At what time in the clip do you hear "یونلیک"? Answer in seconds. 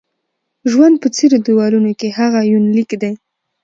2.51-2.89